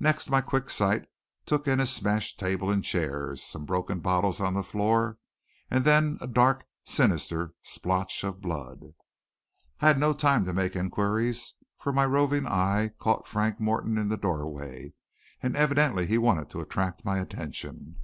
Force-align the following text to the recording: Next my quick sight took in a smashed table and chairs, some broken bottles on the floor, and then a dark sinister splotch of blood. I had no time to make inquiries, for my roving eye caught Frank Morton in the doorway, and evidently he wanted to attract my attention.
Next 0.00 0.30
my 0.30 0.40
quick 0.40 0.70
sight 0.70 1.06
took 1.44 1.68
in 1.68 1.78
a 1.78 1.84
smashed 1.84 2.40
table 2.40 2.70
and 2.70 2.82
chairs, 2.82 3.42
some 3.42 3.66
broken 3.66 4.00
bottles 4.00 4.40
on 4.40 4.54
the 4.54 4.62
floor, 4.62 5.18
and 5.70 5.84
then 5.84 6.16
a 6.22 6.26
dark 6.26 6.64
sinister 6.84 7.52
splotch 7.62 8.24
of 8.24 8.40
blood. 8.40 8.94
I 9.82 9.88
had 9.88 10.00
no 10.00 10.14
time 10.14 10.46
to 10.46 10.54
make 10.54 10.74
inquiries, 10.74 11.52
for 11.76 11.92
my 11.92 12.06
roving 12.06 12.46
eye 12.46 12.92
caught 12.98 13.26
Frank 13.26 13.60
Morton 13.60 13.98
in 13.98 14.08
the 14.08 14.16
doorway, 14.16 14.94
and 15.42 15.54
evidently 15.54 16.06
he 16.06 16.16
wanted 16.16 16.48
to 16.48 16.62
attract 16.62 17.04
my 17.04 17.18
attention. 17.18 17.98